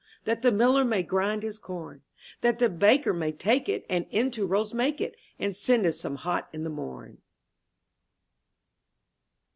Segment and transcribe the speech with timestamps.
[0.01, 2.01] *^ That the miller may grind his corn;
[2.41, 6.15] That the baker may take it, And into rolls make it, And send us some
[6.15, 7.19] hot in the morn.